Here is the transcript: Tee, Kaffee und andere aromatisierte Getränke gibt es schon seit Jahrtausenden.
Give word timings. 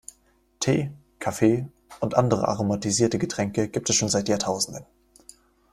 Tee, 0.59 0.89
Kaffee 1.19 1.69
und 1.99 2.15
andere 2.17 2.47
aromatisierte 2.47 3.19
Getränke 3.19 3.69
gibt 3.69 3.87
es 3.91 3.95
schon 3.97 4.09
seit 4.09 4.29
Jahrtausenden. 4.29 4.83